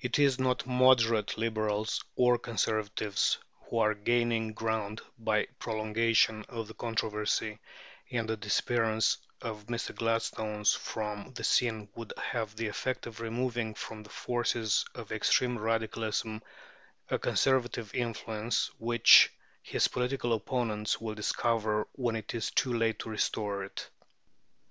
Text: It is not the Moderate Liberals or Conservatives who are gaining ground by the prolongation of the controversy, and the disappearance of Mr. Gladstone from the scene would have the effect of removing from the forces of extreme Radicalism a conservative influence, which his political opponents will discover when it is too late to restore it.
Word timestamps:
It 0.00 0.18
is 0.18 0.38
not 0.38 0.60
the 0.60 0.70
Moderate 0.70 1.36
Liberals 1.36 2.02
or 2.16 2.38
Conservatives 2.38 3.36
who 3.66 3.80
are 3.80 3.92
gaining 3.94 4.54
ground 4.54 5.02
by 5.18 5.40
the 5.42 5.48
prolongation 5.58 6.46
of 6.48 6.68
the 6.68 6.72
controversy, 6.72 7.58
and 8.10 8.26
the 8.26 8.38
disappearance 8.38 9.18
of 9.42 9.66
Mr. 9.66 9.94
Gladstone 9.94 10.64
from 10.64 11.34
the 11.34 11.44
scene 11.44 11.90
would 11.96 12.14
have 12.16 12.56
the 12.56 12.68
effect 12.68 13.06
of 13.06 13.20
removing 13.20 13.74
from 13.74 14.02
the 14.02 14.08
forces 14.08 14.86
of 14.94 15.12
extreme 15.12 15.58
Radicalism 15.58 16.40
a 17.10 17.18
conservative 17.18 17.94
influence, 17.94 18.70
which 18.78 19.30
his 19.62 19.86
political 19.86 20.32
opponents 20.32 20.98
will 20.98 21.14
discover 21.14 21.86
when 21.92 22.16
it 22.16 22.32
is 22.34 22.50
too 22.50 22.72
late 22.72 23.00
to 23.00 23.10
restore 23.10 23.64
it. 23.64 23.90